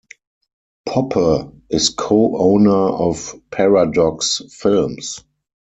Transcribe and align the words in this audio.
Poppe 0.87 1.51
is 1.69 1.89
co-owner 1.89 2.71
of 2.89 3.35
Paradox 3.51 4.41
Films. 4.49 5.23